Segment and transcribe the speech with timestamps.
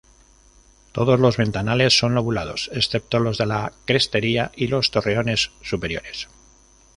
[0.93, 6.27] Todos los ventanales son lobulados, excepto los de la crestería y los torreones superiores.